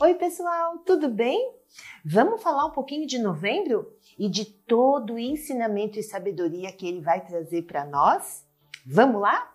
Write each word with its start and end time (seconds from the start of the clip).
Oi, 0.00 0.14
pessoal, 0.14 0.78
tudo 0.86 1.08
bem? 1.08 1.56
Vamos 2.04 2.40
falar 2.40 2.66
um 2.66 2.70
pouquinho 2.70 3.04
de 3.04 3.18
novembro 3.18 3.92
e 4.16 4.28
de 4.28 4.44
todo 4.44 5.14
o 5.14 5.18
ensinamento 5.18 5.98
e 5.98 6.04
sabedoria 6.04 6.70
que 6.70 6.86
ele 6.86 7.00
vai 7.00 7.26
trazer 7.26 7.62
para 7.62 7.84
nós? 7.84 8.46
Vamos 8.86 9.20
lá? 9.20 9.52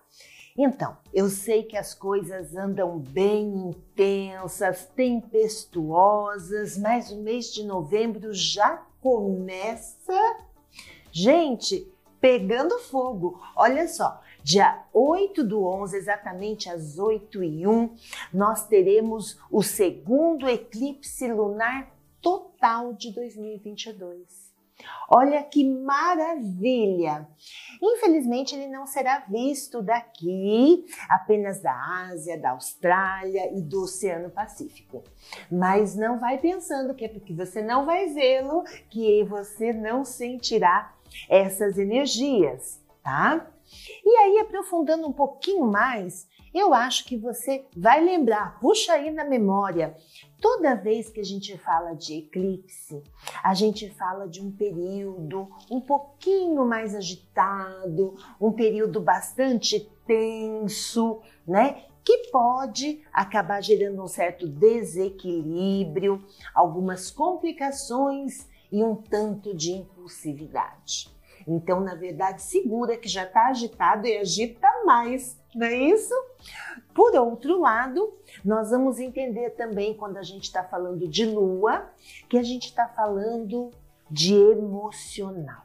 Então, 0.58 0.98
eu 1.14 1.30
sei 1.30 1.64
que 1.64 1.78
as 1.78 1.94
coisas 1.94 2.58
andam 2.58 3.00
bem 3.00 3.70
intensas, 3.70 4.86
tempestuosas, 4.94 6.78
mas 6.78 7.10
o 7.10 7.22
mês 7.22 7.46
de 7.54 7.64
novembro 7.64 8.34
já 8.34 8.86
começa. 9.00 10.14
Gente, 11.10 11.90
pegando 12.20 12.80
fogo. 12.80 13.42
Olha 13.56 13.88
só, 13.88 14.22
dia 14.44 14.84
8 14.94 15.44
do 15.44 15.64
11, 15.66 15.96
exatamente 15.96 16.70
às 16.70 17.00
8 17.00 17.44
e 17.44 17.66
1, 17.66 17.96
nós 18.34 18.68
teremos 18.68 19.40
o 19.50 19.64
segundo 19.64 20.50
eclipse 20.50 21.32
lunar 21.32 21.90
total 22.22 22.94
de 22.94 23.14
2022. 23.14 24.54
Olha 25.10 25.44
que 25.44 25.64
maravilha! 25.64 27.28
Infelizmente, 27.82 28.56
ele 28.56 28.68
não 28.68 28.86
será 28.86 29.20
visto 29.20 29.82
daqui, 29.82 30.86
apenas 31.10 31.62
da 31.62 31.74
Ásia, 32.10 32.38
da 32.38 32.52
Austrália 32.52 33.56
e 33.56 33.62
do 33.62 33.84
Oceano 33.84 34.30
Pacífico. 34.30 35.04
Mas 35.52 35.96
não 35.96 36.20
vai 36.20 36.38
pensando 36.38 36.94
que 36.94 37.06
é 37.06 37.10
porque 37.10 37.34
você 37.34 37.62
não 37.62 37.86
vai 37.86 38.08
vê-lo 38.08 38.64
que 38.90 39.24
você 39.24 39.72
não 39.72 40.04
sentirá 40.04 40.94
essas 41.30 41.78
energias, 41.78 42.82
tá? 43.04 43.53
E 44.06 44.16
aí, 44.18 44.40
aprofundando 44.40 45.08
um 45.08 45.14
pouquinho 45.14 45.66
mais, 45.66 46.28
eu 46.54 46.74
acho 46.74 47.06
que 47.06 47.18
você 47.18 47.66
vai 47.76 48.04
lembrar, 48.04 48.60
puxa 48.60 48.94
aí 48.94 49.10
na 49.10 49.24
memória, 49.24 49.96
toda 50.40 50.76
vez 50.76 51.10
que 51.10 51.20
a 51.20 51.24
gente 51.24 51.58
fala 51.58 51.96
de 51.96 52.20
eclipse, 52.20 53.02
a 53.44 53.54
gente 53.54 53.90
fala 53.90 54.28
de 54.28 54.40
um 54.40 54.52
período 54.52 55.50
um 55.72 55.82
pouquinho 55.82 56.64
mais 56.66 56.94
agitado, 56.94 58.16
um 58.40 58.52
período 58.52 59.02
bastante 59.02 59.90
tenso, 60.06 61.22
né? 61.48 61.86
Que 62.04 62.30
pode 62.30 63.02
acabar 63.12 63.62
gerando 63.62 64.04
um 64.04 64.08
certo 64.08 64.48
desequilíbrio, 64.48 66.24
algumas 66.54 67.10
complicações 67.10 68.48
e 68.72 68.84
um 68.84 68.96
tanto 68.96 69.56
de 69.56 69.72
impulsividade. 69.72 71.13
Então, 71.48 71.80
na 71.80 71.96
verdade, 71.96 72.42
segura 72.42 72.98
que 72.98 73.08
já 73.08 73.24
está 73.24 73.48
agitado 73.48 74.08
e 74.08 74.18
agita 74.18 74.68
mais, 74.86 75.40
não 75.54 75.68
é 75.68 75.76
isso? 75.76 76.14
Por 76.94 77.16
outro 77.16 77.60
lado, 77.60 78.14
nós 78.44 78.72
vamos 78.72 79.00
entender 79.00 79.52
também 79.52 79.96
quando 79.96 80.18
a 80.18 80.24
gente 80.24 80.44
está 80.44 80.64
falando 80.64 81.08
de 81.08 81.26
lua, 81.26 81.90
que 82.30 82.38
a 82.38 82.44
gente 82.44 82.68
está 82.68 82.88
falando 82.88 83.72
de 84.10 84.34
emocional. 84.34 85.64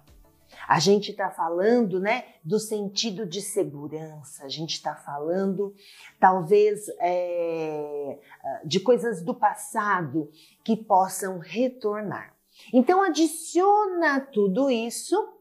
A 0.67 0.79
gente 0.79 1.13
está 1.13 1.31
falando, 1.31 1.99
né, 1.99 2.25
do 2.45 2.59
sentido 2.59 3.25
de 3.25 3.41
segurança. 3.41 4.45
A 4.45 4.49
gente 4.49 4.75
está 4.75 4.95
falando, 4.95 5.75
talvez, 6.21 6.87
é, 7.01 8.19
de 8.65 8.81
coisas 8.81 9.23
do 9.23 9.35
passado 9.35 10.31
que 10.65 10.77
possam 10.77 11.39
retornar. 11.39 12.35
Então, 12.73 13.03
adiciona 13.03 14.21
tudo 14.21 14.71
isso 14.71 15.38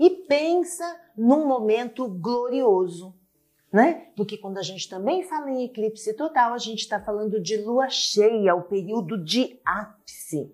e 0.00 0.08
pensa 0.08 0.98
num 1.14 1.46
momento 1.46 2.08
glorioso, 2.08 3.14
né? 3.70 4.06
Porque 4.16 4.38
quando 4.38 4.56
a 4.56 4.62
gente 4.62 4.88
também 4.88 5.22
fala 5.24 5.50
em 5.50 5.66
eclipse 5.66 6.14
total, 6.14 6.54
a 6.54 6.58
gente 6.58 6.80
está 6.80 6.98
falando 6.98 7.38
de 7.38 7.58
lua 7.58 7.90
cheia, 7.90 8.54
o 8.54 8.62
período 8.62 9.22
de 9.22 9.60
ápice, 9.62 10.50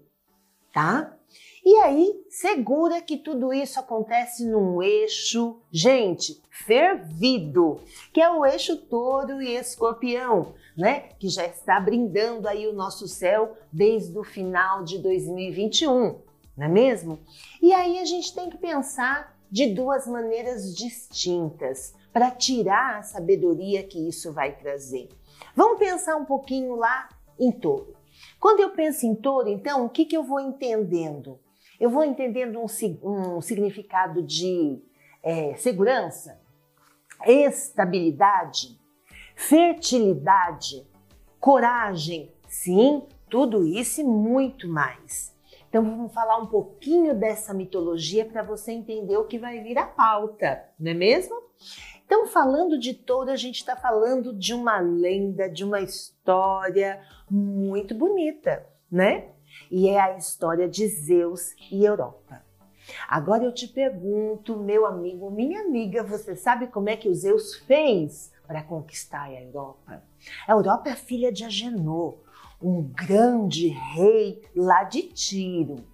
tá? 0.72 1.16
E 1.64 1.76
aí, 1.78 2.24
segura 2.28 3.00
que 3.00 3.16
tudo 3.16 3.52
isso 3.52 3.78
acontece 3.78 4.44
num 4.44 4.82
eixo, 4.82 5.60
gente, 5.70 6.42
fervido, 6.50 7.80
que 8.12 8.20
é 8.20 8.28
o 8.28 8.44
eixo 8.44 8.76
touro 8.76 9.40
e 9.40 9.56
escorpião, 9.56 10.54
né? 10.76 11.10
Que 11.20 11.28
já 11.28 11.46
está 11.46 11.78
brindando 11.78 12.48
aí 12.48 12.66
o 12.66 12.72
nosso 12.72 13.06
céu 13.06 13.56
desde 13.72 14.18
o 14.18 14.24
final 14.24 14.82
de 14.82 14.98
2021, 14.98 16.20
não 16.56 16.66
é 16.66 16.68
mesmo? 16.68 17.20
E 17.62 17.72
aí 17.72 17.98
a 17.98 18.04
gente 18.04 18.34
tem 18.34 18.50
que 18.50 18.58
pensar 18.58 19.35
de 19.50 19.72
duas 19.74 20.06
maneiras 20.06 20.74
distintas 20.74 21.94
para 22.12 22.30
tirar 22.30 22.98
a 22.98 23.02
sabedoria 23.02 23.82
que 23.82 24.08
isso 24.08 24.32
vai 24.32 24.56
trazer. 24.56 25.08
Vamos 25.54 25.78
pensar 25.78 26.16
um 26.16 26.24
pouquinho 26.24 26.74
lá 26.74 27.08
em 27.38 27.52
touro. 27.52 27.94
Quando 28.40 28.60
eu 28.60 28.70
penso 28.70 29.06
em 29.06 29.14
touro, 29.14 29.48
então, 29.48 29.84
o 29.84 29.90
que, 29.90 30.04
que 30.04 30.16
eu 30.16 30.24
vou 30.24 30.40
entendendo? 30.40 31.38
Eu 31.78 31.90
vou 31.90 32.04
entendendo 32.04 32.58
um, 32.58 33.36
um 33.36 33.40
significado 33.40 34.22
de 34.22 34.80
é, 35.22 35.54
segurança, 35.56 36.40
estabilidade, 37.26 38.78
fertilidade, 39.34 40.86
coragem, 41.38 42.32
sim, 42.48 43.02
tudo 43.28 43.66
isso 43.66 44.00
e 44.00 44.04
muito 44.04 44.68
mais. 44.68 45.35
Então 45.76 45.84
vamos 45.84 46.14
falar 46.14 46.38
um 46.38 46.46
pouquinho 46.46 47.14
dessa 47.14 47.52
mitologia 47.52 48.24
para 48.24 48.42
você 48.42 48.72
entender 48.72 49.18
o 49.18 49.26
que 49.26 49.38
vai 49.38 49.60
vir 49.60 49.76
à 49.76 49.84
pauta, 49.84 50.64
não 50.80 50.90
é 50.90 50.94
mesmo? 50.94 51.36
Então, 52.06 52.26
falando 52.26 52.78
de 52.78 52.94
touro, 52.94 53.30
a 53.30 53.36
gente 53.36 53.56
está 53.56 53.76
falando 53.76 54.32
de 54.32 54.54
uma 54.54 54.80
lenda, 54.80 55.50
de 55.50 55.62
uma 55.62 55.82
história 55.82 57.02
muito 57.30 57.94
bonita, 57.94 58.66
né? 58.90 59.32
E 59.70 59.90
é 59.90 60.00
a 60.00 60.16
história 60.16 60.66
de 60.66 60.88
Zeus 60.88 61.54
e 61.70 61.84
Europa. 61.84 62.42
Agora 63.06 63.44
eu 63.44 63.52
te 63.52 63.68
pergunto, 63.68 64.56
meu 64.56 64.86
amigo, 64.86 65.30
minha 65.30 65.60
amiga, 65.60 66.02
você 66.02 66.34
sabe 66.34 66.68
como 66.68 66.88
é 66.88 66.96
que 66.96 67.10
o 67.10 67.14
Zeus 67.14 67.54
fez 67.54 68.32
para 68.46 68.62
conquistar 68.62 69.24
a 69.24 69.42
Europa? 69.42 70.02
A 70.48 70.52
Europa 70.52 70.88
é 70.88 70.96
filha 70.96 71.30
de 71.30 71.44
Agenor, 71.44 72.14
um 72.60 72.82
grande 72.82 73.68
rei 73.68 74.42
lá 74.54 74.84
de 74.84 75.02
Tiro. 75.02 75.84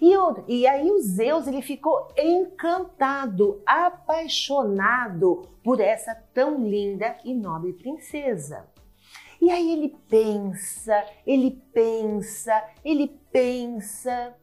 E, 0.00 0.12
e 0.48 0.66
aí 0.66 0.90
o 0.90 1.00
Zeus 1.00 1.46
ele 1.46 1.62
ficou 1.62 2.08
encantado, 2.16 3.62
apaixonado 3.66 5.48
por 5.62 5.80
essa 5.80 6.14
tão 6.34 6.66
linda 6.68 7.16
e 7.24 7.34
nobre 7.34 7.72
princesa. 7.72 8.68
E 9.40 9.50
aí 9.50 9.72
ele 9.72 9.96
pensa, 10.08 11.04
ele 11.26 11.50
pensa, 11.72 12.62
ele 12.84 13.08
pensa 13.32 14.36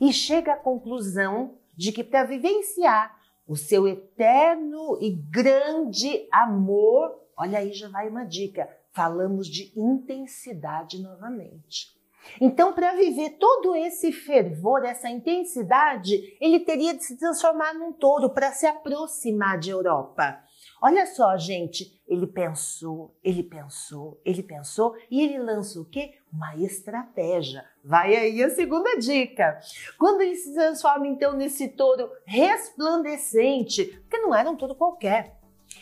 e 0.00 0.12
chega 0.12 0.54
à 0.54 0.56
conclusão 0.56 1.58
de 1.76 1.92
que 1.92 2.02
para 2.02 2.24
vivenciar 2.24 3.16
o 3.46 3.54
seu 3.54 3.86
eterno 3.86 4.98
e 5.00 5.12
grande 5.12 6.26
amor, 6.32 7.14
olha 7.36 7.58
aí 7.58 7.72
já 7.72 7.88
vai 7.88 8.08
uma 8.08 8.24
dica, 8.24 8.68
falamos 8.96 9.46
de 9.46 9.70
intensidade 9.76 11.02
novamente. 11.02 11.94
Então, 12.40 12.72
para 12.72 12.96
viver 12.96 13.36
todo 13.38 13.76
esse 13.76 14.10
fervor, 14.10 14.84
essa 14.84 15.08
intensidade, 15.08 16.36
ele 16.40 16.60
teria 16.60 16.94
de 16.94 17.04
se 17.04 17.16
transformar 17.16 17.74
num 17.74 17.92
touro 17.92 18.30
para 18.30 18.50
se 18.52 18.66
aproximar 18.66 19.58
de 19.58 19.70
Europa. 19.70 20.42
Olha 20.82 21.06
só, 21.06 21.36
gente, 21.36 22.02
ele 22.08 22.26
pensou, 22.26 23.14
ele 23.22 23.42
pensou, 23.42 24.20
ele 24.24 24.42
pensou 24.42 24.96
e 25.10 25.22
ele 25.22 25.38
lança 25.38 25.80
o 25.80 25.84
quê? 25.84 26.14
Uma 26.32 26.56
estratégia. 26.56 27.64
Vai 27.84 28.16
aí 28.16 28.42
a 28.42 28.50
segunda 28.50 28.98
dica. 28.98 29.58
Quando 29.98 30.22
ele 30.22 30.34
se 30.34 30.52
transforma 30.52 31.06
então 31.06 31.34
nesse 31.34 31.68
touro 31.68 32.10
resplandecente, 32.24 33.84
porque 34.00 34.18
não 34.18 34.34
era 34.34 34.50
um 34.50 34.56
touro 34.56 34.74
qualquer, 34.74 35.36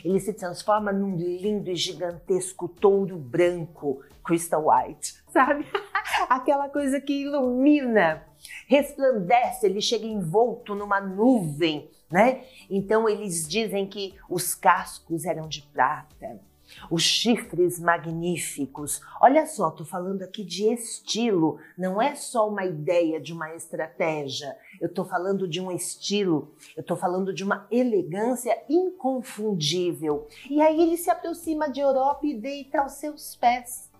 ele 0.04 0.20
se 0.20 0.32
transforma 0.32 0.92
num 0.92 1.16
lindo 1.16 1.70
e 1.70 1.74
gigantesco 1.74 2.68
touro 2.68 3.16
branco, 3.16 4.02
crystal 4.24 4.66
white, 4.68 5.14
sabe? 5.32 5.66
Aquela 6.28 6.68
coisa 6.68 7.00
que 7.00 7.22
ilumina, 7.22 8.22
resplandece, 8.68 9.66
ele 9.66 9.80
chega 9.80 10.04
envolto 10.04 10.74
numa 10.74 11.00
nuvem, 11.00 11.90
né? 12.10 12.44
Então 12.68 13.08
eles 13.08 13.48
dizem 13.48 13.86
que 13.86 14.14
os 14.28 14.54
cascos 14.54 15.24
eram 15.24 15.48
de 15.48 15.62
prata, 15.62 16.38
os 16.90 17.02
chifres 17.02 17.78
magníficos. 17.78 19.00
Olha 19.20 19.46
só, 19.46 19.70
tô 19.70 19.84
falando 19.84 20.22
aqui 20.22 20.44
de 20.44 20.72
estilo, 20.72 21.58
não 21.76 22.00
é 22.00 22.14
só 22.14 22.48
uma 22.48 22.64
ideia 22.64 23.20
de 23.20 23.32
uma 23.32 23.54
estratégia. 23.54 24.56
Eu 24.80 24.92
tô 24.92 25.04
falando 25.04 25.48
de 25.48 25.60
um 25.60 25.70
estilo, 25.70 26.54
eu 26.76 26.82
tô 26.82 26.96
falando 26.96 27.32
de 27.32 27.44
uma 27.44 27.66
elegância 27.70 28.56
inconfundível. 28.68 30.26
E 30.48 30.60
aí 30.60 30.80
ele 30.80 30.96
se 30.96 31.10
aproxima 31.10 31.70
de 31.70 31.80
Europa 31.80 32.26
e 32.26 32.34
deita 32.34 32.80
aos 32.80 32.92
seus 32.92 33.36
pés. 33.36 33.90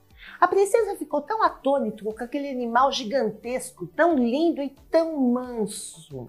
A 0.40 0.48
princesa 0.48 0.96
ficou 0.96 1.20
tão 1.20 1.42
atônita 1.42 2.04
com 2.04 2.24
aquele 2.24 2.48
animal 2.48 2.90
gigantesco, 2.90 3.86
tão 3.86 4.16
lindo 4.16 4.62
e 4.62 4.70
tão 4.90 5.18
manso. 5.18 6.28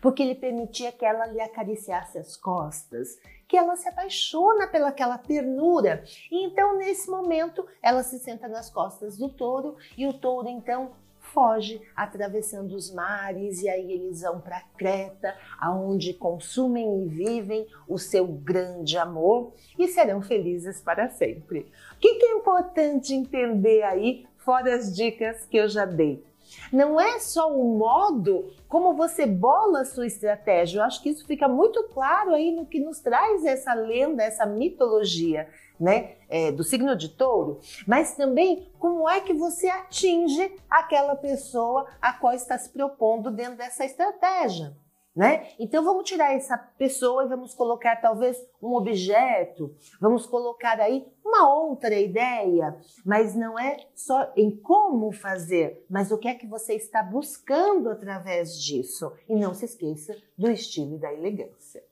Porque 0.00 0.22
ele 0.22 0.34
permitia 0.34 0.92
que 0.92 1.04
ela 1.04 1.26
lhe 1.26 1.40
acariciasse 1.40 2.18
as 2.18 2.36
costas, 2.36 3.18
que 3.46 3.56
ela 3.56 3.76
se 3.76 3.88
apaixona 3.88 4.66
pelaquela 4.66 5.18
ternura. 5.18 6.04
E 6.30 6.44
então, 6.44 6.76
nesse 6.76 7.10
momento, 7.10 7.66
ela 7.82 8.02
se 8.02 8.18
senta 8.18 8.46
nas 8.46 8.70
costas 8.70 9.16
do 9.16 9.28
touro 9.28 9.76
e 9.96 10.06
o 10.06 10.12
touro 10.12 10.48
então 10.48 10.92
foge 11.32 11.80
atravessando 11.94 12.74
os 12.74 12.90
mares 12.92 13.62
e 13.62 13.68
aí 13.68 13.92
eles 13.92 14.22
vão 14.22 14.40
para 14.40 14.62
Creta, 14.76 15.36
aonde 15.58 16.14
consumem 16.14 17.02
e 17.02 17.08
vivem 17.08 17.66
o 17.86 17.98
seu 17.98 18.26
grande 18.26 18.96
amor 18.96 19.52
e 19.78 19.88
serão 19.88 20.22
felizes 20.22 20.80
para 20.80 21.08
sempre. 21.08 21.70
O 21.94 21.98
que, 21.98 22.14
que 22.14 22.26
é 22.26 22.32
importante 22.32 23.14
entender 23.14 23.82
aí, 23.82 24.26
fora 24.38 24.74
as 24.74 24.94
dicas 24.94 25.44
que 25.46 25.56
eu 25.56 25.68
já 25.68 25.84
dei? 25.84 26.24
Não 26.72 27.00
é 27.00 27.18
só 27.18 27.52
o 27.52 27.78
modo 27.78 28.52
como 28.68 28.94
você 28.94 29.26
bola 29.26 29.80
a 29.80 29.84
sua 29.84 30.06
estratégia. 30.06 30.78
Eu 30.78 30.84
acho 30.84 31.02
que 31.02 31.10
isso 31.10 31.26
fica 31.26 31.48
muito 31.48 31.82
claro 31.84 32.34
aí 32.34 32.52
no 32.52 32.66
que 32.66 32.80
nos 32.80 33.00
traz 33.00 33.44
essa 33.44 33.74
lenda, 33.74 34.22
essa 34.22 34.46
mitologia, 34.46 35.48
né, 35.78 36.16
é, 36.28 36.50
do 36.50 36.64
signo 36.64 36.96
de 36.96 37.08
touro, 37.08 37.60
mas 37.86 38.16
também 38.16 38.68
como 38.78 39.08
é 39.08 39.20
que 39.20 39.32
você 39.32 39.68
atinge 39.68 40.52
aquela 40.68 41.14
pessoa 41.14 41.86
a 42.02 42.12
qual 42.12 42.34
está 42.34 42.58
se 42.58 42.70
propondo 42.70 43.30
dentro 43.30 43.56
dessa 43.56 43.84
estratégia 43.84 44.76
né? 45.18 45.48
Então 45.58 45.82
vamos 45.82 46.08
tirar 46.08 46.32
essa 46.32 46.56
pessoa 46.56 47.24
e 47.24 47.28
vamos 47.28 47.52
colocar 47.52 47.96
talvez 47.96 48.40
um 48.62 48.72
objeto, 48.74 49.74
vamos 50.00 50.24
colocar 50.24 50.78
aí 50.80 51.04
uma 51.24 51.52
outra 51.52 51.98
ideia, 51.98 52.78
mas 53.04 53.34
não 53.34 53.58
é 53.58 53.78
só 53.96 54.32
em 54.36 54.48
como 54.48 55.10
fazer, 55.10 55.84
mas 55.90 56.12
o 56.12 56.18
que 56.18 56.28
é 56.28 56.34
que 56.34 56.46
você 56.46 56.74
está 56.74 57.02
buscando 57.02 57.90
através 57.90 58.62
disso. 58.62 59.12
E 59.28 59.34
não 59.34 59.52
se 59.54 59.64
esqueça 59.64 60.16
do 60.38 60.48
estilo 60.48 60.94
e 60.94 61.00
da 61.00 61.12
elegância. 61.12 61.82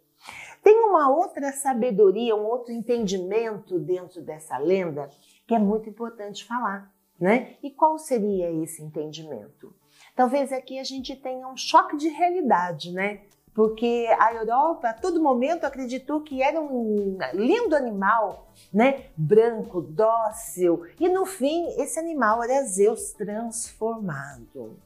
Tem 0.63 0.79
uma 0.85 1.11
outra 1.11 1.51
sabedoria, 1.51 2.37
um 2.37 2.47
outro 2.47 2.73
entendimento 2.73 3.77
dentro 3.81 4.23
dessa 4.23 4.57
lenda 4.57 5.11
que 5.49 5.55
é 5.57 5.59
muito 5.59 5.91
importante 5.91 6.45
falar, 6.45 6.95
né? 7.19 7.57
E 7.61 7.73
qual 7.73 7.99
seria 7.99 8.53
esse 8.63 8.81
entendimento? 8.81 9.75
Talvez 10.17 10.51
aqui 10.51 10.79
a 10.79 10.85
gente 10.85 11.15
tenha 11.15 11.47
um 11.47 11.57
choque 11.57 11.95
de 11.97 12.09
realidade, 12.09 12.91
né? 12.91 13.21
Porque 13.55 14.09
a 14.19 14.35
Europa 14.35 14.89
a 14.89 14.95
todo 14.95 15.23
momento 15.23 15.65
acreditou 15.65 16.23
que 16.23 16.43
era 16.43 16.61
um 16.61 17.19
lindo 17.35 17.77
animal, 17.77 18.49
né? 18.73 19.05
Branco, 19.15 19.83
dócil, 19.83 20.87
e 20.99 21.09
no 21.09 21.27
fim 21.27 21.69
esse 21.79 21.99
animal 21.99 22.43
era 22.43 22.65
Zeus 22.65 23.13
transformado. 23.13 24.79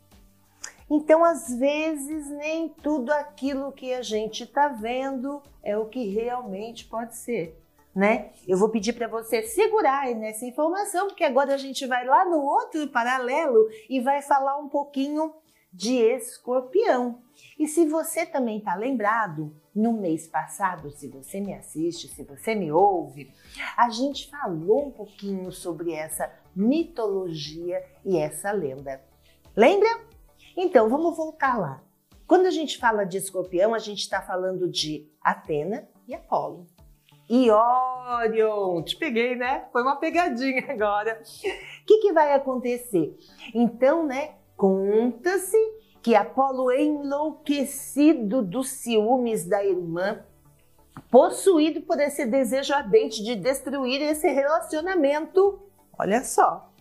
Então, 0.90 1.24
às 1.24 1.48
vezes, 1.54 2.28
nem 2.30 2.68
tudo 2.68 3.12
aquilo 3.12 3.70
que 3.70 3.94
a 3.94 4.02
gente 4.02 4.42
está 4.42 4.66
vendo 4.66 5.40
é 5.62 5.78
o 5.78 5.86
que 5.86 6.08
realmente 6.08 6.84
pode 6.86 7.16
ser 7.16 7.56
né? 7.94 8.30
Eu 8.46 8.56
vou 8.56 8.68
pedir 8.68 8.92
para 8.92 9.08
você 9.08 9.42
segurar 9.42 10.14
nessa 10.14 10.44
informação, 10.44 11.08
porque 11.08 11.24
agora 11.24 11.54
a 11.54 11.58
gente 11.58 11.86
vai 11.86 12.04
lá 12.04 12.24
no 12.24 12.40
outro 12.40 12.86
paralelo 12.88 13.68
e 13.88 14.00
vai 14.00 14.22
falar 14.22 14.58
um 14.58 14.68
pouquinho 14.68 15.34
de 15.72 15.94
escorpião. 15.94 17.20
E 17.58 17.66
se 17.66 17.86
você 17.86 18.26
também 18.26 18.58
está 18.58 18.74
lembrado, 18.74 19.54
no 19.74 19.92
mês 19.92 20.26
passado, 20.26 20.90
se 20.90 21.08
você 21.08 21.40
me 21.40 21.54
assiste, 21.54 22.08
se 22.08 22.24
você 22.24 22.54
me 22.54 22.72
ouve, 22.72 23.32
a 23.76 23.88
gente 23.88 24.28
falou 24.28 24.88
um 24.88 24.90
pouquinho 24.90 25.52
sobre 25.52 25.92
essa 25.92 26.30
mitologia 26.54 27.82
e 28.04 28.16
essa 28.16 28.50
lenda. 28.50 29.00
Lembra? 29.56 29.88
Então 30.56 30.88
vamos 30.88 31.16
voltar 31.16 31.58
lá. 31.58 31.82
Quando 32.26 32.46
a 32.46 32.50
gente 32.50 32.78
fala 32.78 33.04
de 33.04 33.18
escorpião, 33.18 33.74
a 33.74 33.78
gente 33.78 34.00
está 34.00 34.22
falando 34.22 34.68
de 34.68 35.08
Atena 35.20 35.88
e 36.06 36.14
Apolo 36.14 36.66
e 37.32 37.48
Orion. 37.48 38.82
Te 38.82 38.96
peguei, 38.96 39.36
né? 39.36 39.64
Foi 39.72 39.82
uma 39.82 39.94
pegadinha 39.94 40.66
agora. 40.68 41.22
O 41.22 41.86
que, 41.86 41.98
que 41.98 42.12
vai 42.12 42.34
acontecer? 42.34 43.16
Então, 43.54 44.04
né, 44.04 44.34
conta-se 44.56 45.56
que 46.02 46.16
Apolo, 46.16 46.72
enlouquecido 46.72 48.42
dos 48.42 48.70
ciúmes 48.70 49.44
da 49.46 49.64
irmã, 49.64 50.24
possuído 51.08 51.82
por 51.82 52.00
esse 52.00 52.26
desejo 52.26 52.74
ardente 52.74 53.22
de 53.22 53.36
destruir 53.36 54.02
esse 54.02 54.28
relacionamento, 54.28 55.60
olha 55.96 56.24
só, 56.24 56.72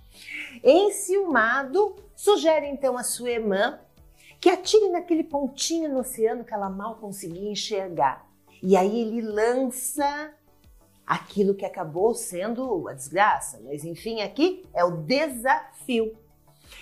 enciumado, 0.63 1.95
sugere 2.15 2.65
então 2.65 2.97
a 2.97 3.03
sua 3.03 3.29
irmã 3.29 3.79
que 4.39 4.49
atire 4.49 4.89
naquele 4.89 5.23
pontinho 5.23 5.89
no 5.89 5.99
oceano 5.99 6.43
que 6.43 6.53
ela 6.53 6.69
mal 6.69 6.95
conseguia 6.95 7.51
enxergar. 7.51 8.25
E 8.63 8.75
aí 8.75 9.01
ele 9.01 9.21
lança 9.21 10.33
aquilo 11.09 11.55
que 11.55 11.65
acabou 11.65 12.13
sendo 12.13 12.87
a 12.87 12.93
desgraça, 12.93 13.59
mas 13.65 13.83
enfim, 13.83 14.21
aqui 14.21 14.63
é 14.73 14.85
o 14.85 14.97
desafio. 14.97 16.15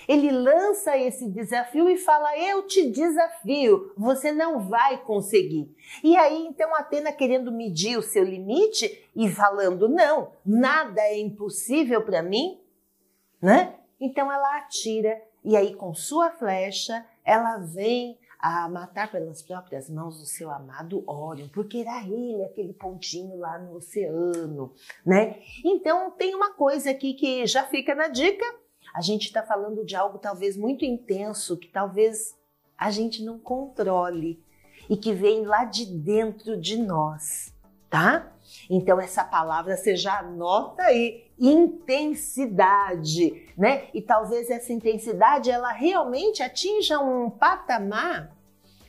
Ele 0.06 0.30
lança 0.32 0.98
esse 0.98 1.30
desafio 1.30 1.90
e 1.90 1.98
fala: 1.98 2.38
Eu 2.38 2.68
te 2.68 2.92
desafio, 2.92 3.94
você 3.98 4.34
não 4.34 4.68
vai 4.68 4.98
conseguir. 4.98 5.74
E 6.04 6.18
aí, 6.18 6.46
então, 6.46 6.76
Atena 6.76 7.14
querendo 7.14 7.54
medir 7.54 7.98
o 7.98 8.02
seu 8.02 8.24
limite 8.24 9.10
e 9.16 9.30
falando: 9.30 9.88
Não, 9.88 10.34
nada 10.46 11.02
é 11.02 11.18
impossível 11.18 12.04
para 12.04 12.22
mim, 12.22 12.60
né? 13.42 13.76
Então 14.00 14.30
ela 14.30 14.58
atira 14.58 15.22
e 15.48 15.56
aí, 15.56 15.74
com 15.74 15.94
sua 15.94 16.30
flecha, 16.30 17.06
ela 17.24 17.58
vem 17.60 18.18
a 18.40 18.70
matar 18.70 19.12
pelas 19.12 19.42
próprias 19.42 19.90
mãos 19.90 20.22
o 20.22 20.26
seu 20.26 20.52
amado 20.52 21.04
Órion, 21.08 21.48
porque 21.50 21.80
era 21.80 22.04
ele 22.04 22.44
aquele 22.44 22.74
pontinho 22.74 23.38
lá 23.38 23.58
no 23.58 23.76
oceano, 23.76 24.74
né? 25.06 25.40
Então 25.66 26.12
tem 26.12 26.36
uma 26.36 26.54
coisa 26.54 26.92
aqui 26.92 27.14
que 27.14 27.46
já 27.46 27.64
fica 27.64 27.96
na 27.96 28.08
dica. 28.08 28.46
A 28.94 29.02
gente 29.02 29.26
está 29.26 29.44
falando 29.44 29.86
de 29.86 29.96
algo 29.96 30.18
talvez 30.18 30.56
muito 30.56 30.86
intenso, 30.86 31.58
que 31.58 31.68
talvez 31.68 32.36
a 32.78 32.92
gente 32.92 33.24
não 33.24 33.40
controle 33.40 34.42
e 34.90 34.96
que 34.96 35.14
vem 35.14 35.46
lá 35.46 35.66
de 35.66 35.86
dentro 35.86 36.56
de 36.56 36.78
nós, 36.78 37.54
tá? 37.90 38.32
Então 38.70 39.00
essa 39.00 39.24
palavra 39.24 39.76
você 39.76 39.96
já 39.96 40.20
anota 40.20 40.84
aí, 40.84 41.26
intensidade, 41.40 43.48
né? 43.58 43.88
E 43.94 44.02
talvez 44.02 44.50
essa 44.50 44.74
intensidade 44.74 45.50
ela 45.50 45.72
realmente 45.72 46.44
atinja 46.44 47.00
um 47.00 47.30
patamar, 47.30 48.36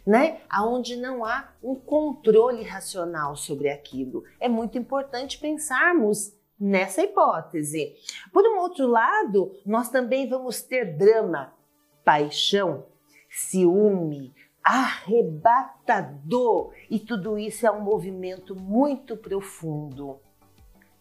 né, 0.07 0.41
aonde 0.49 0.97
não 0.97 1.23
há 1.23 1.53
um 1.63 1.75
controle 1.75 2.63
racional 2.63 3.37
sobre 3.37 3.69
aquilo. 3.69 4.25
É 4.41 4.49
muito 4.49 4.79
importante 4.79 5.39
pensarmos 5.39 6.33
nessa 6.59 7.03
hipótese. 7.03 7.95
Por 8.33 8.43
um 8.47 8.59
outro 8.59 8.87
lado, 8.87 9.53
nós 9.67 9.91
também 9.91 10.27
vamos 10.27 10.63
ter 10.63 10.97
drama, 10.97 11.53
paixão, 12.05 12.87
ciúme, 13.29 14.35
arrebatador, 14.63 16.73
e 16.91 16.99
tudo 16.99 17.39
isso 17.39 17.67
é 17.67 17.71
um 17.71 17.81
movimento 17.81 18.55
muito 18.55 19.17
profundo. 19.17 20.21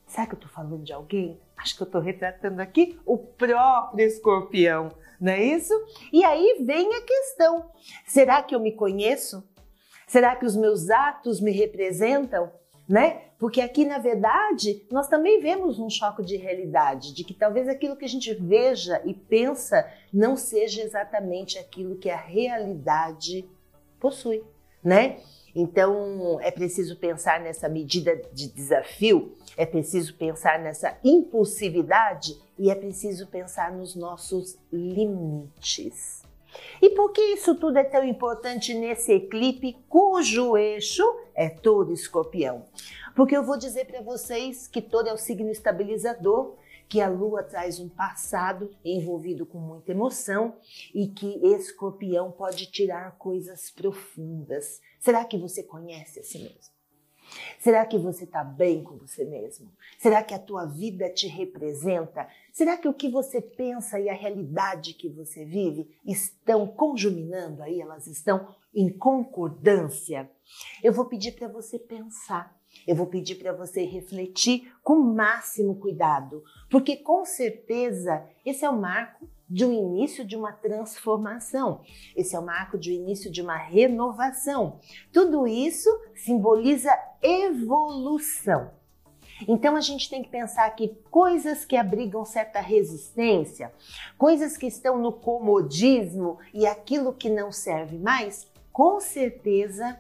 Será 0.06 0.26
que 0.26 0.34
eu 0.34 0.38
estou 0.38 0.50
falando 0.50 0.84
de 0.84 0.94
alguém? 0.94 1.40
Acho 1.58 1.76
que 1.76 1.84
eu 1.84 1.88
estou 1.88 2.00
retratando 2.00 2.62
aqui 2.62 2.98
o 3.06 3.18
próprio 3.18 4.08
escorpião, 4.08 4.90
não 5.20 5.34
é 5.34 5.44
isso? 5.44 5.74
E 6.14 6.24
aí 6.24 6.64
vem 6.66 6.96
a 6.96 7.02
questão: 7.02 7.70
será 8.06 8.42
que 8.42 8.56
eu 8.56 8.60
me 8.60 8.72
conheço? 8.72 9.44
Será 10.08 10.36
que 10.36 10.46
os 10.46 10.56
meus 10.56 10.90
atos 10.90 11.42
me 11.42 11.52
representam? 11.52 12.50
Né? 12.88 13.27
Porque 13.40 13.62
aqui, 13.62 13.86
na 13.86 14.00
verdade, 14.00 14.84
nós 14.92 15.08
também 15.08 15.40
vemos 15.40 15.78
um 15.80 15.90
choque 15.90 16.24
de 16.24 16.38
realidade, 16.38 17.14
de 17.14 17.24
que 17.24 17.34
talvez 17.34 17.68
aquilo 17.68 17.96
que 17.96 18.06
a 18.06 18.10
gente 18.10 18.34
veja 18.34 19.02
e 19.06 19.14
pensa 19.14 19.88
não 20.12 20.36
seja 20.36 20.82
exatamente 20.82 21.58
aquilo 21.60 21.98
que 21.98 22.10
a 22.10 22.18
realidade 22.18 23.48
possui, 24.00 24.44
né? 24.84 25.20
Então, 25.56 26.40
é 26.42 26.52
preciso 26.52 26.98
pensar 26.98 27.40
nessa 27.40 27.70
medida 27.70 28.16
de 28.34 28.48
desafio, 28.48 29.36
é 29.56 29.66
preciso 29.66 30.16
pensar 30.16 30.60
nessa 30.60 30.98
impulsividade 31.04 32.40
e 32.58 32.72
é 32.72 32.76
preciso 32.76 33.28
pensar 33.28 33.72
nos 33.72 33.96
nossos 33.96 34.58
limites. 34.72 36.24
E 36.82 36.90
por 36.92 37.12
que 37.12 37.22
isso 37.22 37.56
tudo 37.56 37.78
é 37.78 37.84
tão 37.84 38.04
importante 38.04 38.74
nesse 38.74 39.14
eclipse 39.14 39.78
cujo 39.90 40.58
eixo 40.58 41.04
é 41.36 41.50
todo 41.50 41.94
escorpião? 41.94 42.66
Porque 43.18 43.36
eu 43.36 43.44
vou 43.44 43.58
dizer 43.58 43.86
para 43.86 44.02
vocês 44.02 44.68
que 44.68 44.82
todo 44.82 45.10
é 45.10 45.14
o 45.14 45.18
signo 45.18 45.50
estabilizador, 45.50 46.56
que 46.88 47.02
a 47.02 47.10
lua 47.10 47.44
traz 47.44 47.80
um 47.80 47.90
passado 47.90 48.74
envolvido 48.86 49.46
com 49.46 49.58
muita 49.60 49.92
emoção 49.92 50.56
e 50.94 51.08
que 51.08 51.46
escorpião 51.48 52.32
pode 52.32 52.68
tirar 52.68 53.18
coisas 53.18 53.70
profundas, 53.72 54.80
Será 55.00 55.24
que 55.24 55.38
você 55.38 55.64
conhece 55.64 56.20
a 56.20 56.24
si 56.24 56.40
mesmo? 56.40 56.76
Será 57.60 57.86
que 57.86 57.98
você 57.98 58.24
está 58.24 58.44
bem 58.44 58.84
com 58.84 58.98
você 58.98 59.26
mesmo? 59.26 59.72
Será 59.98 60.24
que 60.24 60.34
a 60.34 60.40
tua 60.40 60.66
vida 60.66 61.10
te 61.10 61.28
representa? 61.28 62.28
Será 62.52 62.78
que 62.78 62.88
o 62.88 62.94
que 62.94 63.10
você 63.10 63.42
pensa 63.42 64.00
e 64.00 64.10
a 64.10 64.14
realidade 64.14 64.94
que 64.94 65.10
você 65.10 65.46
vive 65.46 65.90
estão 66.06 66.68
conjuminando 66.68 67.62
aí? 67.64 67.82
Elas 67.82 68.08
estão 68.08 68.54
em 68.74 68.90
concordância? 68.90 70.30
Eu 70.84 70.94
vou 70.94 71.06
pedir 71.06 71.34
para 71.34 71.48
você 71.48 71.78
pensar. 71.78 72.58
Eu 72.86 72.96
vou 72.96 73.08
pedir 73.08 73.36
para 73.36 73.54
você 73.54 73.86
refletir 73.86 74.74
com 74.84 74.96
máximo 74.96 75.76
cuidado, 75.76 76.44
porque 76.70 76.98
com 76.98 77.26
certeza 77.26 78.24
esse 78.46 78.66
é 78.66 78.70
o 78.70 78.78
marco 78.78 79.28
de 79.50 79.66
um 79.66 79.72
início 79.72 80.26
de 80.26 80.36
uma 80.36 80.52
transformação. 80.52 81.82
Esse 82.16 82.36
é 82.36 82.40
o 82.40 82.46
marco 82.46 82.78
de 82.78 82.92
um 82.92 82.96
início 82.96 83.32
de 83.32 83.42
uma 83.42 83.56
renovação. 83.56 84.80
Tudo 85.12 85.48
isso 85.48 85.90
simboliza 86.16 86.92
evolução. 87.22 88.72
Então 89.48 89.76
a 89.76 89.82
gente 89.82 90.10
tem 90.10 90.24
que 90.24 90.30
pensar 90.30 90.70
que 90.72 90.98
coisas 91.12 91.64
que 91.64 91.78
abrigam 91.78 92.26
certa 92.26 92.60
resistência, 92.60 93.72
coisas 94.18 94.58
que 94.58 94.66
estão 94.66 94.98
no 94.98 95.14
comodismo 95.14 96.40
e 96.54 96.66
aquilo 96.66 97.14
que 97.14 97.30
não 97.30 97.52
serve 97.52 97.98
mais, 97.98 98.48
com 98.72 99.00
certeza 99.00 100.00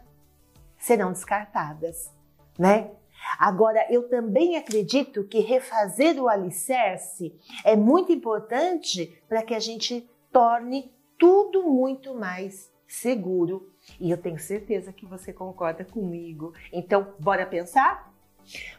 serão 0.78 1.12
descartadas, 1.12 2.12
né? 2.58 2.92
Agora, 3.38 3.86
eu 3.90 4.08
também 4.08 4.58
acredito 4.58 5.24
que 5.24 5.40
refazer 5.40 6.22
o 6.22 6.30
alicerce 6.30 7.36
é 7.64 7.76
muito 7.76 8.12
importante 8.12 9.22
para 9.28 9.42
que 9.42 9.54
a 9.54 9.60
gente 9.60 10.10
torne 10.32 10.92
tudo 11.18 11.64
muito 11.64 12.14
mais 12.14 12.72
seguro. 12.88 13.70
E 14.00 14.12
eu 14.12 14.18
tenho 14.18 14.40
certeza 14.40 14.94
que 14.94 15.06
você 15.06 15.34
concorda 15.34 15.84
comigo. 15.84 16.54
Então, 16.72 17.14
bora 17.20 17.46
pensar? 17.46 18.14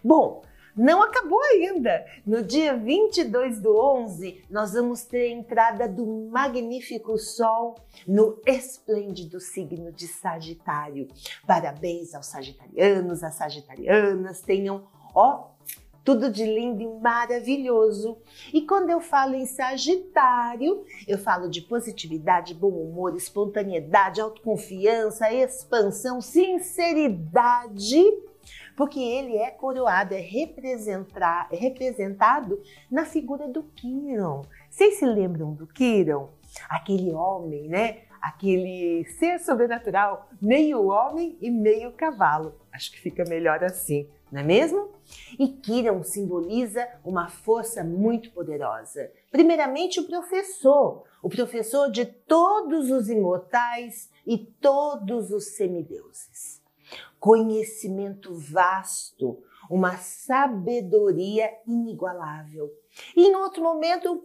Bom, 0.03 0.43
não 0.79 1.03
acabou 1.03 1.43
ainda. 1.43 2.07
No 2.25 2.43
dia 2.43 2.77
22 2.77 3.61
do 3.61 3.77
11, 3.77 4.45
nós 4.49 4.73
vamos 4.73 5.03
ter 5.03 5.23
a 5.23 5.29
entrada 5.29 5.89
do 5.89 6.07
magnífico 6.31 7.19
Sol 7.19 7.75
no 8.07 8.41
esplêndido 8.47 9.41
signo 9.41 9.91
de 9.91 10.07
Sagitário. 10.07 11.09
Parabéns 11.45 12.15
aos 12.15 12.27
sagitarianos, 12.27 13.25
às 13.25 13.35
sagitarianas, 13.35 14.41
tenham, 14.41 14.87
ó, 15.13 15.49
tudo 16.05 16.31
de 16.31 16.45
lindo 16.47 16.81
e 16.81 16.87
maravilhoso. 16.87 18.17
E 18.55 18.63
quando 18.63 18.89
eu 18.89 19.01
falo 19.01 19.35
em 19.35 19.45
Sagitário, 19.47 20.85
eu 21.09 21.19
falo 21.19 21.51
de 21.51 21.61
positividade, 21.61 22.55
bom 22.55 22.71
humor, 22.71 23.17
espontaneidade, 23.17 24.21
autoconfiança, 24.21 25.31
expansão, 25.31 26.21
sinceridade 26.21 28.01
porque 28.79 29.01
ele 29.01 29.37
é 29.37 29.51
coroado, 29.51 30.15
é, 30.15 30.21
é 30.21 31.57
representado 31.57 32.63
na 32.89 33.05
figura 33.05 33.49
do 33.49 33.65
Quiron. 33.65 34.43
Vocês 34.71 35.01
se 35.01 35.05
lembram 35.05 35.53
do 35.53 35.67
Quiron? 35.67 36.29
Aquele 36.69 37.13
homem, 37.13 37.67
né? 37.67 38.03
Aquele 38.23 39.05
ser 39.19 39.41
sobrenatural, 39.41 40.29
meio 40.41 40.87
homem 40.87 41.37
e 41.41 41.51
meio 41.51 41.91
cavalo. 41.91 42.55
Acho 42.73 42.93
que 42.93 43.01
fica 43.01 43.25
melhor 43.25 43.65
assim, 43.65 44.09
não 44.31 44.43
é 44.43 44.45
mesmo? 44.45 44.91
E 45.37 45.49
Kiron 45.49 46.05
simboliza 46.05 46.87
uma 47.05 47.29
força 47.29 47.83
muito 47.83 48.31
poderosa. 48.31 49.11
Primeiramente, 49.33 49.99
o 49.99 50.07
professor, 50.07 51.03
o 51.21 51.29
professor 51.29 51.91
de 51.91 52.05
todos 52.05 52.93
os 52.93 53.09
imortais 53.09 54.09
e 54.25 54.39
todos 54.39 55.33
os 55.33 55.57
semideuses 55.57 56.58
conhecimento 57.19 58.35
vasto, 58.35 59.43
uma 59.71 59.97
sabedoria 59.97 61.51
inigualável. 61.67 62.71
E 63.17 63.27
em 63.27 63.37
outro 63.37 63.63
momento, 63.63 64.13
o 64.13 64.19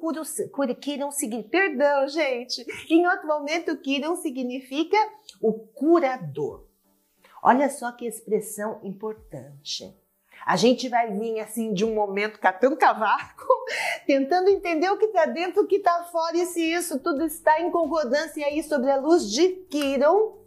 Kiron 0.75 1.11
significa, 1.11 1.49
perdão, 1.49 2.07
gente, 2.07 2.65
em 2.89 3.05
outro 3.07 3.27
momento, 3.27 3.77
Kiron 3.77 4.15
significa 4.15 4.97
o 5.41 5.53
curador. 5.53 6.65
Olha 7.41 7.69
só 7.69 7.91
que 7.91 8.05
expressão 8.05 8.79
importante. 8.83 9.93
A 10.45 10.55
gente 10.55 10.89
vai 10.89 11.11
vir 11.11 11.39
assim 11.39 11.73
de 11.73 11.85
um 11.85 11.93
momento 11.93 12.39
catando 12.39 12.75
cavaco, 12.75 13.47
tentando 14.05 14.49
entender 14.49 14.89
o 14.89 14.97
que 14.97 15.05
está 15.05 15.25
dentro, 15.25 15.63
o 15.63 15.67
que 15.67 15.77
está 15.77 16.03
fora, 16.11 16.37
e 16.37 16.45
se 16.45 16.61
isso 16.61 16.99
tudo 16.99 17.23
está 17.23 17.61
em 17.61 17.71
concordância 17.71 18.45
aí 18.45 18.61
sobre 18.63 18.91
a 18.91 18.97
luz 18.97 19.29
de 19.31 19.49
Kiron, 19.69 20.37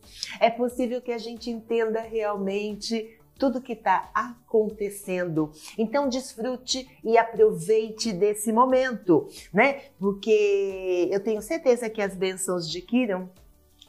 é 0.41 0.51
possível 0.51 1.01
que 1.01 1.13
a 1.13 1.19
gente 1.19 1.51
entenda 1.51 2.01
realmente 2.01 3.17
tudo 3.39 3.61
que 3.61 3.73
está 3.73 4.11
acontecendo. 4.15 5.51
Então 5.77 6.09
desfrute 6.09 6.89
e 7.05 7.19
aproveite 7.19 8.13
desse 8.13 8.53
momento, 8.53 9.29
né? 9.53 9.83
Porque 9.99 11.09
eu 11.11 11.23
tenho 11.23 11.43
certeza 11.43 11.91
que 11.91 12.01
as 12.01 12.17
bênçãos 12.17 12.71
de 12.71 12.81
Kiron, 12.81 13.29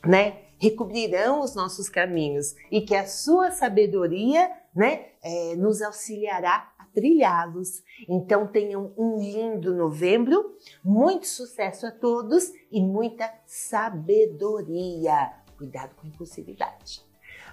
né, 0.05 0.39
recobrirão 0.59 1.41
os 1.41 1.55
nossos 1.55 1.87
caminhos 1.89 2.55
e 2.71 2.81
que 2.81 2.95
a 2.95 3.05
sua 3.05 3.51
sabedoria 3.51 4.49
né, 4.77 5.07
é, 5.23 5.55
nos 5.55 5.81
auxiliará 5.81 6.71
a 6.77 6.85
trilhá-los. 6.93 7.83
Então 8.07 8.45
tenham 8.45 8.93
um 8.95 9.17
lindo 9.17 9.73
novembro, 9.73 10.55
muito 10.85 11.25
sucesso 11.25 11.87
a 11.87 11.91
todos 11.91 12.51
e 12.71 12.79
muita 12.79 13.27
sabedoria. 13.45 15.33
Cuidado 15.57 15.95
com 15.95 16.05
a 16.05 16.09
impulsividade. 16.09 17.01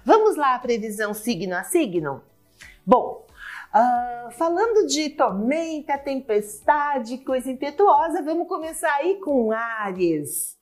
Vamos 0.05 0.35
lá 0.35 0.53
a 0.53 0.59
previsão 0.59 1.15
signo 1.15 1.55
a 1.55 1.63
signo? 1.63 2.21
Bom, 2.85 3.25
uh, 3.73 4.31
falando 4.33 4.85
de 4.85 5.09
tormenta, 5.09 5.97
tempestade, 5.97 7.17
coisa 7.17 7.49
impetuosa, 7.49 8.21
vamos 8.21 8.47
começar 8.47 8.93
aí 8.97 9.19
com 9.19 9.51
Ares. 9.51 10.55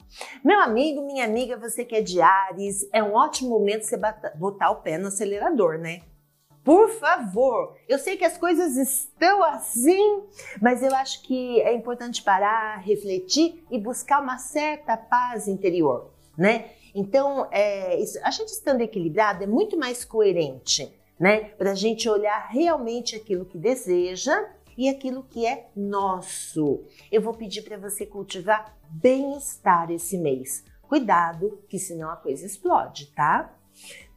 Meu 0.46 0.62
amigo, 0.62 1.06
minha 1.06 1.26
amiga, 1.26 1.58
você 1.58 1.84
que 1.84 1.96
é 1.96 2.02
de 2.02 2.22
Ares, 2.22 2.88
é 2.94 3.04
um 3.04 3.14
ótimo 3.16 3.50
momento 3.50 3.84
você 3.84 4.00
botar 4.36 4.72
o 4.72 4.78
pé 4.78 4.98
no 4.98 5.08
acelerador, 5.08 5.78
né? 5.78 6.04
Por 6.64 6.90
favor, 6.92 7.76
eu 7.90 8.00
sei 8.00 8.16
que 8.16 8.24
as 8.24 8.38
coisas 8.38 8.78
estão 8.78 9.44
assim, 9.44 10.24
mas 10.62 10.82
eu 10.82 10.96
acho 10.96 11.22
que 11.24 11.60
é 11.62 11.74
importante 11.74 12.24
parar, 12.24 12.78
refletir 12.78 13.66
e 13.70 13.78
buscar 13.78 14.22
uma 14.22 14.38
certa 14.38 14.96
paz 14.96 15.48
interior, 15.48 16.12
né? 16.38 16.72
Então, 16.96 17.50
é, 17.52 18.00
isso, 18.00 18.18
a 18.24 18.32
gente 18.32 18.50
estando 18.50 18.82
equilibrado 18.82 19.44
é 19.44 19.48
muito 19.48 19.78
mais 19.78 20.06
coerente, 20.06 20.90
né? 21.20 21.46
Para 21.58 21.72
a 21.72 21.76
gente 21.76 22.08
olhar 22.08 22.48
realmente 22.48 23.16
aquilo 23.16 23.44
que 23.44 23.58
deseja 23.58 24.50
e 24.78 24.88
aquilo 24.88 25.24
que 25.24 25.46
é 25.46 25.68
nosso. 25.76 26.84
Eu 27.12 27.22
vou 27.22 27.34
pedir 27.34 27.64
para 27.64 27.78
você 27.78 28.06
cultivar 28.06 28.78
bem-estar 28.90 29.92
esse 29.92 30.18
mês. 30.18 30.64
Cuidado, 30.84 31.60
que 31.68 31.78
senão 31.78 32.10
a 32.10 32.16
coisa 32.16 32.46
explode, 32.46 33.08
tá? 33.08 33.54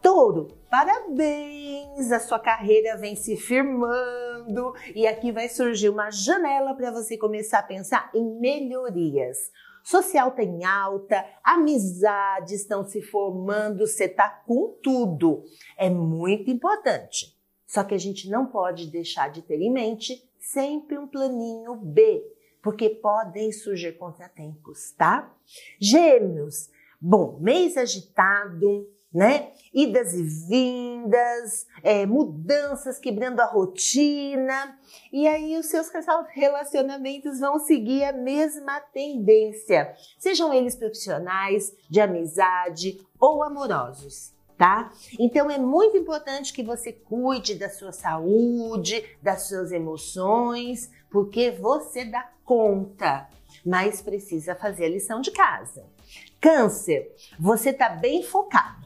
Touro, 0.06 0.46
parabéns! 0.70 2.12
A 2.12 2.20
sua 2.20 2.38
carreira 2.38 2.96
vem 2.96 3.16
se 3.16 3.36
firmando 3.36 4.72
e 4.94 5.04
aqui 5.04 5.32
vai 5.32 5.48
surgir 5.48 5.88
uma 5.88 6.12
janela 6.12 6.76
para 6.76 6.92
você 6.92 7.18
começar 7.18 7.58
a 7.58 7.64
pensar 7.64 8.08
em 8.14 8.24
melhorias. 8.38 9.50
Social 9.82 10.30
tem 10.30 10.64
alta, 10.64 11.26
amizades 11.42 12.60
estão 12.60 12.86
se 12.86 13.02
formando, 13.02 13.84
você 13.84 14.08
tá 14.08 14.28
com 14.46 14.78
tudo. 14.80 15.42
É 15.76 15.90
muito 15.90 16.52
importante. 16.52 17.36
Só 17.66 17.82
que 17.82 17.92
a 17.92 17.98
gente 17.98 18.30
não 18.30 18.46
pode 18.46 18.88
deixar 18.92 19.28
de 19.28 19.42
ter 19.42 19.60
em 19.60 19.72
mente 19.72 20.22
sempre 20.38 20.96
um 20.96 21.08
planinho 21.08 21.74
B, 21.74 22.24
porque 22.62 22.90
podem 22.90 23.50
surgir 23.50 23.98
contratempos, 23.98 24.92
tá? 24.92 25.34
Gêmeos, 25.80 26.70
bom, 27.00 27.40
mês 27.40 27.76
agitado, 27.76 28.86
né? 29.12 29.52
Idas 29.72 30.12
e 30.14 30.22
vindas, 30.22 31.66
é, 31.82 32.06
mudanças 32.06 32.98
quebrando 32.98 33.40
a 33.40 33.46
rotina, 33.46 34.78
e 35.12 35.26
aí 35.26 35.56
os 35.56 35.66
seus 35.66 35.90
relacionamentos 36.32 37.40
vão 37.40 37.58
seguir 37.58 38.04
a 38.04 38.12
mesma 38.12 38.80
tendência, 38.80 39.94
sejam 40.18 40.52
eles 40.52 40.76
profissionais, 40.76 41.74
de 41.88 42.00
amizade 42.00 43.00
ou 43.18 43.42
amorosos. 43.42 44.34
Tá? 44.58 44.90
Então 45.18 45.50
é 45.50 45.58
muito 45.58 45.98
importante 45.98 46.50
que 46.50 46.62
você 46.62 46.90
cuide 46.90 47.56
da 47.56 47.68
sua 47.68 47.92
saúde, 47.92 49.04
das 49.22 49.42
suas 49.42 49.70
emoções, 49.70 50.90
porque 51.10 51.50
você 51.50 52.06
dá 52.06 52.30
conta, 52.42 53.28
mas 53.66 54.00
precisa 54.00 54.54
fazer 54.54 54.86
a 54.86 54.88
lição 54.88 55.20
de 55.20 55.30
casa. 55.30 55.84
Câncer, 56.40 57.14
você 57.38 57.68
está 57.68 57.90
bem 57.90 58.22
focado 58.22 58.85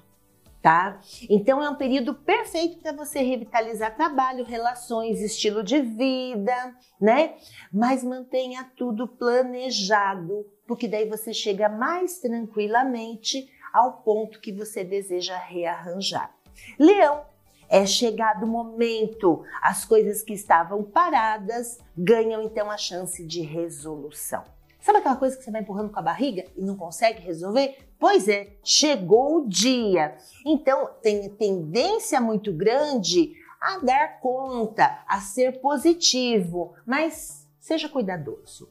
tá? 0.62 1.00
Então 1.28 1.62
é 1.62 1.70
um 1.70 1.74
período 1.74 2.14
perfeito 2.14 2.78
para 2.78 2.92
você 2.92 3.20
revitalizar 3.20 3.96
trabalho, 3.96 4.44
relações, 4.44 5.20
estilo 5.20 5.62
de 5.62 5.80
vida, 5.80 6.74
né? 7.00 7.34
Mas 7.72 8.04
mantenha 8.04 8.70
tudo 8.76 9.08
planejado, 9.08 10.46
porque 10.66 10.86
daí 10.86 11.08
você 11.08 11.32
chega 11.32 11.68
mais 11.68 12.18
tranquilamente 12.18 13.50
ao 13.72 14.02
ponto 14.02 14.40
que 14.40 14.52
você 14.52 14.84
deseja 14.84 15.36
rearranjar. 15.36 16.34
Leão, 16.78 17.24
É 17.72 17.86
chegado 17.86 18.46
o 18.46 18.48
momento, 18.48 19.44
as 19.62 19.84
coisas 19.84 20.24
que 20.24 20.32
estavam 20.32 20.82
paradas 20.82 21.78
ganham 21.96 22.42
então 22.42 22.68
a 22.68 22.76
chance 22.76 23.24
de 23.24 23.42
resolução. 23.42 24.42
Sabe 24.80 24.98
aquela 24.98 25.16
coisa 25.16 25.36
que 25.36 25.44
você 25.44 25.50
vai 25.50 25.60
empurrando 25.60 25.90
com 25.90 25.98
a 25.98 26.02
barriga 26.02 26.44
e 26.56 26.62
não 26.62 26.76
consegue 26.76 27.20
resolver? 27.20 27.76
Pois 27.98 28.28
é, 28.28 28.56
chegou 28.64 29.36
o 29.36 29.48
dia. 29.48 30.16
Então 30.44 30.90
tem 31.02 31.28
tendência 31.30 32.20
muito 32.20 32.52
grande 32.52 33.34
a 33.60 33.78
dar 33.78 34.20
conta, 34.20 35.04
a 35.06 35.20
ser 35.20 35.60
positivo, 35.60 36.74
mas 36.86 37.46
seja 37.58 37.88
cuidadoso. 37.88 38.70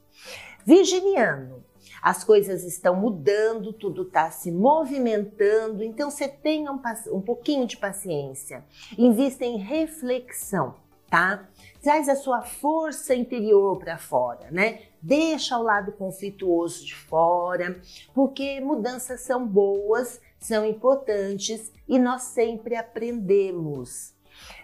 Virginiano, 0.65 1.63
as 2.01 2.23
coisas 2.23 2.63
estão 2.63 2.95
mudando, 2.95 3.71
tudo 3.71 4.03
está 4.03 4.31
se 4.31 4.51
movimentando, 4.51 5.83
então 5.83 6.09
você 6.09 6.27
tenha 6.27 6.71
um, 6.71 6.81
um 7.13 7.21
pouquinho 7.21 7.67
de 7.67 7.77
paciência. 7.77 8.63
Invista 8.97 9.45
em 9.45 9.57
reflexão, 9.57 10.75
tá? 11.09 11.47
Traz 11.81 12.09
a 12.09 12.15
sua 12.15 12.41
força 12.41 13.15
interior 13.15 13.77
para 13.77 13.97
fora, 13.97 14.51
né? 14.51 14.81
Deixa 15.01 15.57
o 15.57 15.63
lado 15.63 15.93
conflituoso 15.93 16.85
de 16.85 16.93
fora, 16.93 17.79
porque 18.13 18.59
mudanças 18.59 19.21
são 19.21 19.47
boas, 19.47 20.21
são 20.37 20.65
importantes 20.65 21.71
e 21.87 21.97
nós 21.97 22.23
sempre 22.23 22.75
aprendemos. 22.75 24.13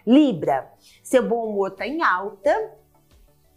Libra, 0.05 0.71
seu 1.01 1.27
bom 1.27 1.49
humor 1.49 1.71
está 1.71 1.87
em 1.87 2.01
alta, 2.01 2.73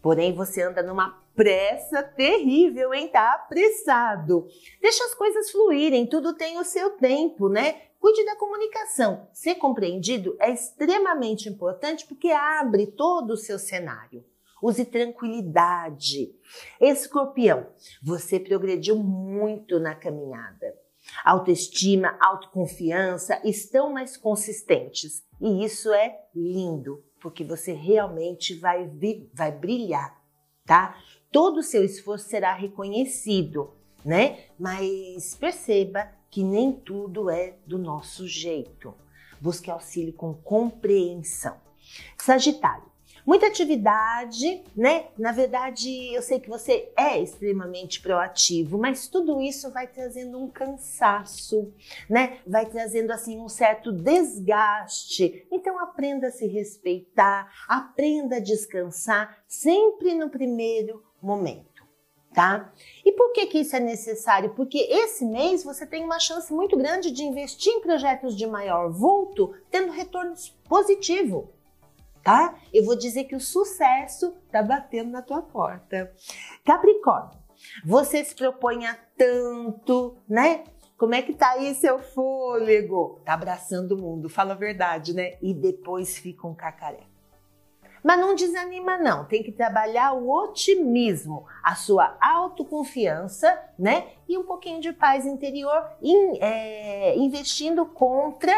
porém 0.00 0.32
você 0.32 0.62
anda 0.62 0.82
numa 0.82 1.20
pressa 1.38 2.02
terrível, 2.02 2.92
hein? 2.92 3.06
Tá 3.06 3.34
apressado. 3.34 4.48
Deixa 4.82 5.04
as 5.04 5.14
coisas 5.14 5.52
fluírem, 5.52 6.04
tudo 6.04 6.34
tem 6.34 6.58
o 6.58 6.64
seu 6.64 6.90
tempo, 6.90 7.48
né? 7.48 7.82
Cuide 8.00 8.24
da 8.24 8.34
comunicação. 8.34 9.28
Ser 9.32 9.54
compreendido 9.54 10.36
é 10.40 10.50
extremamente 10.50 11.48
importante 11.48 12.04
porque 12.06 12.32
abre 12.32 12.88
todo 12.88 13.30
o 13.30 13.36
seu 13.36 13.56
cenário. 13.56 14.24
Use 14.60 14.84
tranquilidade. 14.84 16.34
Escorpião, 16.80 17.68
você 18.02 18.40
progrediu 18.40 18.96
muito 18.96 19.78
na 19.78 19.94
caminhada. 19.94 20.76
Autoestima, 21.24 22.18
autoconfiança 22.20 23.40
estão 23.44 23.92
mais 23.92 24.16
consistentes. 24.16 25.24
E 25.40 25.64
isso 25.64 25.92
é 25.92 26.18
lindo, 26.34 27.04
porque 27.20 27.44
você 27.44 27.72
realmente 27.72 28.56
vai, 28.56 28.90
vai 29.32 29.52
brilhar, 29.52 30.20
tá? 30.66 30.96
Todo 31.30 31.58
o 31.58 31.62
seu 31.62 31.84
esforço 31.84 32.28
será 32.28 32.54
reconhecido, 32.54 33.72
né? 34.04 34.44
Mas 34.58 35.34
perceba 35.34 36.08
que 36.30 36.42
nem 36.42 36.72
tudo 36.72 37.30
é 37.30 37.54
do 37.66 37.78
nosso 37.78 38.26
jeito. 38.26 38.94
Busque 39.40 39.70
auxílio 39.70 40.12
com 40.12 40.34
compreensão. 40.34 41.56
Sagitário, 42.18 42.88
Muita 43.28 43.46
atividade, 43.46 44.64
né? 44.74 45.08
Na 45.18 45.32
verdade, 45.32 46.14
eu 46.14 46.22
sei 46.22 46.40
que 46.40 46.48
você 46.48 46.90
é 46.96 47.20
extremamente 47.20 48.00
proativo, 48.00 48.78
mas 48.78 49.06
tudo 49.06 49.38
isso 49.42 49.70
vai 49.70 49.86
trazendo 49.86 50.42
um 50.42 50.48
cansaço, 50.48 51.70
né? 52.08 52.38
Vai 52.46 52.64
trazendo 52.64 53.10
assim 53.10 53.38
um 53.38 53.46
certo 53.46 53.92
desgaste. 53.92 55.46
Então 55.52 55.78
aprenda 55.78 56.28
a 56.28 56.30
se 56.30 56.46
respeitar, 56.46 57.52
aprenda 57.68 58.36
a 58.36 58.40
descansar 58.40 59.42
sempre 59.46 60.14
no 60.14 60.30
primeiro 60.30 61.04
momento, 61.20 61.86
tá? 62.32 62.72
E 63.04 63.12
por 63.12 63.32
que 63.32 63.46
que 63.46 63.58
isso 63.58 63.76
é 63.76 63.80
necessário? 63.80 64.54
Porque 64.54 64.78
esse 64.78 65.24
mês 65.24 65.64
você 65.64 65.86
tem 65.86 66.04
uma 66.04 66.18
chance 66.18 66.52
muito 66.52 66.76
grande 66.76 67.10
de 67.10 67.22
investir 67.22 67.72
em 67.72 67.80
projetos 67.80 68.36
de 68.36 68.46
maior 68.46 68.90
vulto, 68.90 69.54
tendo 69.70 69.92
retornos 69.92 70.50
positivo 70.68 71.52
tá? 72.28 72.58
Eu 72.74 72.84
vou 72.84 72.94
dizer 72.94 73.24
que 73.24 73.34
o 73.34 73.40
sucesso 73.40 74.36
tá 74.50 74.62
batendo 74.62 75.10
na 75.10 75.22
tua 75.22 75.40
porta. 75.40 76.12
Capricórnio, 76.62 77.38
você 77.82 78.22
se 78.22 78.34
propõe 78.34 78.86
a 78.86 78.94
tanto, 79.16 80.14
né? 80.28 80.64
Como 80.98 81.14
é 81.14 81.22
que 81.22 81.32
tá 81.32 81.52
aí 81.52 81.74
seu 81.74 81.98
fôlego? 81.98 83.20
Tá 83.24 83.32
abraçando 83.32 83.92
o 83.92 83.98
mundo, 83.98 84.28
fala 84.28 84.52
a 84.52 84.56
verdade, 84.56 85.14
né? 85.14 85.38
E 85.40 85.54
depois 85.54 86.18
fica 86.18 86.46
um 86.46 86.54
cacaré. 86.54 87.06
Mas 88.08 88.20
não 88.20 88.34
desanima 88.34 88.96
não, 88.96 89.26
tem 89.26 89.42
que 89.42 89.52
trabalhar 89.52 90.14
o 90.14 90.30
otimismo, 90.30 91.44
a 91.62 91.74
sua 91.74 92.16
autoconfiança, 92.18 93.62
né? 93.78 94.12
E 94.26 94.38
um 94.38 94.44
pouquinho 94.44 94.80
de 94.80 94.94
paz 94.94 95.26
interior, 95.26 95.86
in, 96.00 96.38
é, 96.40 97.14
investindo 97.18 97.84
contra 97.84 98.50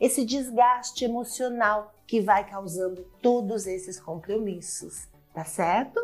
esse 0.00 0.24
desgaste 0.24 1.04
emocional 1.04 1.94
que 2.04 2.20
vai 2.20 2.50
causando 2.50 3.06
todos 3.22 3.68
esses 3.68 4.00
compromissos, 4.00 5.06
tá 5.32 5.44
certo? 5.44 6.00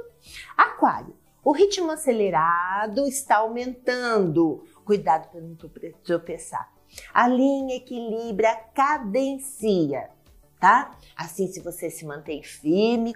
Aquário, 0.56 1.16
o 1.42 1.50
ritmo 1.50 1.90
acelerado 1.90 3.08
está 3.08 3.38
aumentando. 3.38 4.64
Cuidado 4.84 5.28
para 5.28 5.40
não 5.40 5.56
tropeçar. 6.04 6.72
A 7.12 7.26
linha 7.26 7.74
equilibra, 7.74 8.54
cadencia, 8.72 10.08
tá? 10.62 10.96
Assim, 11.16 11.48
se 11.48 11.58
você 11.58 11.90
se 11.90 12.06
mantém 12.06 12.40
firme, 12.40 13.12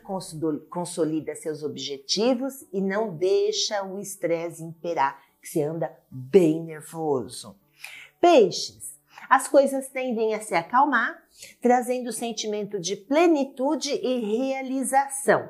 consolida 0.69 1.33
seus 1.37 1.63
objetivos 1.63 2.67
e 2.73 2.81
não 2.81 3.17
deixa 3.17 3.85
o 3.85 4.01
estresse 4.01 4.65
imperar, 4.65 5.23
que 5.41 5.49
você 5.49 5.63
anda 5.63 5.97
bem 6.11 6.61
nervoso. 6.65 7.57
Peixes, 8.21 8.99
as 9.31 9.47
coisas 9.47 9.89
tendem 9.89 10.35
a 10.35 10.41
se 10.41 10.57
acalmar, 10.57 11.23
trazendo 11.63 12.09
o 12.09 12.13
sentimento 12.13 12.81
de 12.81 12.97
plenitude 12.97 13.93
e 13.93 14.19
realização. 14.49 15.49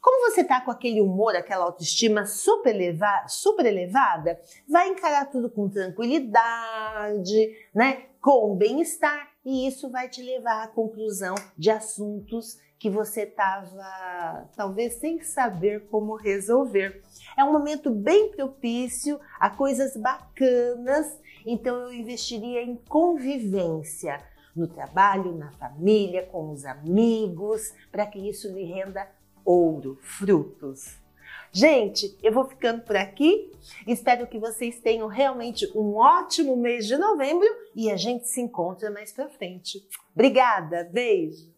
Como 0.00 0.30
você 0.30 0.40
está 0.40 0.62
com 0.62 0.70
aquele 0.70 1.02
humor, 1.02 1.36
aquela 1.36 1.66
autoestima 1.66 2.24
super, 2.24 2.74
eleva 2.74 3.28
super 3.28 3.66
elevada, 3.66 4.40
vai 4.66 4.88
encarar 4.88 5.26
tudo 5.26 5.50
com 5.50 5.68
tranquilidade, 5.68 7.54
né? 7.74 8.06
com 8.18 8.56
bem-estar, 8.56 9.33
e 9.44 9.66
isso 9.66 9.90
vai 9.90 10.08
te 10.08 10.22
levar 10.22 10.62
à 10.62 10.68
conclusão 10.68 11.34
de 11.56 11.70
assuntos 11.70 12.58
que 12.78 12.90
você 12.90 13.22
estava 13.22 14.48
talvez 14.56 14.94
sem 14.94 15.22
saber 15.22 15.86
como 15.88 16.16
resolver. 16.16 17.02
É 17.36 17.44
um 17.44 17.52
momento 17.52 17.90
bem 17.90 18.30
propício 18.30 19.18
a 19.38 19.48
coisas 19.48 19.96
bacanas 19.96 21.22
então 21.46 21.76
eu 21.82 21.92
investiria 21.92 22.62
em 22.62 22.76
convivência 22.88 24.22
no 24.56 24.66
trabalho, 24.66 25.36
na 25.36 25.50
família, 25.52 26.24
com 26.26 26.52
os 26.52 26.64
amigos, 26.64 27.74
para 27.90 28.06
que 28.06 28.18
isso 28.18 28.48
lhe 28.48 28.64
renda 28.64 29.06
ouro, 29.44 29.98
frutos. 30.00 31.03
Gente, 31.56 32.18
eu 32.20 32.32
vou 32.32 32.46
ficando 32.46 32.82
por 32.82 32.96
aqui. 32.96 33.52
Espero 33.86 34.26
que 34.26 34.40
vocês 34.40 34.80
tenham 34.80 35.06
realmente 35.06 35.70
um 35.72 35.94
ótimo 35.94 36.56
mês 36.56 36.84
de 36.84 36.96
novembro 36.96 37.46
e 37.76 37.92
a 37.92 37.96
gente 37.96 38.26
se 38.26 38.40
encontra 38.40 38.90
mais 38.90 39.12
para 39.12 39.28
frente. 39.28 39.86
Obrigada, 40.12 40.82
beijo. 40.92 41.53